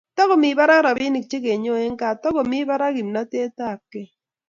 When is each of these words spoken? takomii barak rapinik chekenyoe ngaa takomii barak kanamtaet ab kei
takomii 0.17 0.57
barak 0.59 0.83
rapinik 0.85 1.25
chekenyoe 1.31 1.83
ngaa 1.93 2.19
takomii 2.21 2.67
barak 2.69 2.93
kanamtaet 2.95 3.55
ab 3.69 3.79
kei 3.91 4.09